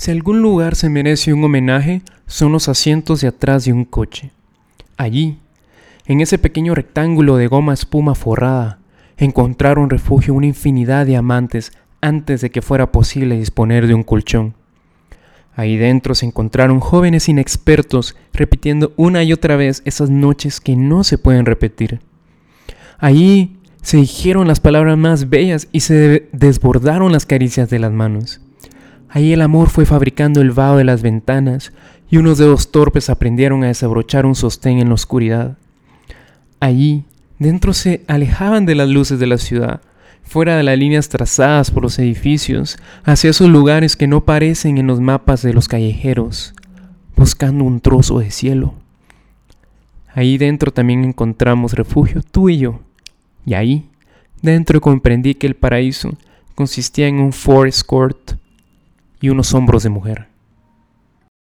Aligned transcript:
Si 0.00 0.10
algún 0.10 0.40
lugar 0.40 0.76
se 0.76 0.88
merece 0.88 1.34
un 1.34 1.44
homenaje, 1.44 2.00
son 2.26 2.52
los 2.52 2.70
asientos 2.70 3.20
de 3.20 3.28
atrás 3.28 3.66
de 3.66 3.74
un 3.74 3.84
coche. 3.84 4.30
Allí, 4.96 5.36
en 6.06 6.22
ese 6.22 6.38
pequeño 6.38 6.74
rectángulo 6.74 7.36
de 7.36 7.48
goma 7.48 7.74
espuma 7.74 8.14
forrada, 8.14 8.78
encontraron 9.18 9.90
refugio 9.90 10.32
una 10.32 10.46
infinidad 10.46 11.04
de 11.04 11.18
amantes 11.18 11.72
antes 12.00 12.40
de 12.40 12.48
que 12.48 12.62
fuera 12.62 12.92
posible 12.92 13.36
disponer 13.36 13.86
de 13.86 13.92
un 13.92 14.02
colchón. 14.02 14.54
Ahí 15.54 15.76
dentro 15.76 16.14
se 16.14 16.24
encontraron 16.24 16.80
jóvenes 16.80 17.28
inexpertos 17.28 18.16
repitiendo 18.32 18.94
una 18.96 19.22
y 19.22 19.34
otra 19.34 19.56
vez 19.56 19.82
esas 19.84 20.08
noches 20.08 20.62
que 20.62 20.76
no 20.76 21.04
se 21.04 21.18
pueden 21.18 21.44
repetir. 21.44 22.00
Allí 22.96 23.58
se 23.82 23.98
dijeron 23.98 24.48
las 24.48 24.60
palabras 24.60 24.96
más 24.96 25.28
bellas 25.28 25.68
y 25.72 25.80
se 25.80 26.26
desbordaron 26.32 27.12
las 27.12 27.26
caricias 27.26 27.68
de 27.68 27.80
las 27.80 27.92
manos. 27.92 28.40
Ahí 29.12 29.32
el 29.32 29.42
amor 29.42 29.70
fue 29.70 29.86
fabricando 29.86 30.40
el 30.40 30.52
vaho 30.52 30.76
de 30.76 30.84
las 30.84 31.02
ventanas 31.02 31.72
y 32.08 32.18
unos 32.18 32.38
dedos 32.38 32.70
torpes 32.70 33.10
aprendieron 33.10 33.64
a 33.64 33.68
desabrochar 33.68 34.24
un 34.24 34.36
sostén 34.36 34.78
en 34.78 34.88
la 34.88 34.94
oscuridad. 34.94 35.58
Allí, 36.60 37.04
dentro 37.40 37.72
se 37.72 38.04
alejaban 38.06 38.66
de 38.66 38.76
las 38.76 38.88
luces 38.88 39.18
de 39.18 39.26
la 39.26 39.38
ciudad, 39.38 39.80
fuera 40.22 40.56
de 40.56 40.62
las 40.62 40.78
líneas 40.78 41.08
trazadas 41.08 41.72
por 41.72 41.82
los 41.82 41.98
edificios, 41.98 42.78
hacia 43.02 43.30
esos 43.30 43.48
lugares 43.48 43.96
que 43.96 44.06
no 44.06 44.24
parecen 44.24 44.78
en 44.78 44.86
los 44.86 45.00
mapas 45.00 45.42
de 45.42 45.54
los 45.54 45.66
callejeros, 45.66 46.54
buscando 47.16 47.64
un 47.64 47.80
trozo 47.80 48.20
de 48.20 48.30
cielo. 48.30 48.74
Ahí 50.14 50.38
dentro 50.38 50.72
también 50.72 51.04
encontramos 51.04 51.72
refugio 51.72 52.22
tú 52.22 52.48
y 52.48 52.58
yo, 52.58 52.80
y 53.44 53.54
ahí 53.54 53.88
dentro 54.40 54.80
comprendí 54.80 55.34
que 55.34 55.48
el 55.48 55.56
paraíso 55.56 56.16
consistía 56.54 57.08
en 57.08 57.16
un 57.16 57.32
forest 57.32 57.84
court 57.84 58.39
y 59.20 59.28
unos 59.28 59.52
hombros 59.54 59.82
de 59.82 59.90
mujer. 59.90 60.28